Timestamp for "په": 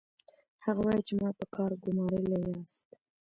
1.39-1.45